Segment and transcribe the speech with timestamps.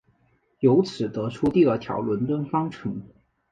[0.61, 3.03] 由此得出第二条伦敦方程。